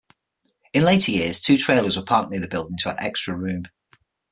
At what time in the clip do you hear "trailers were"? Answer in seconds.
1.59-2.03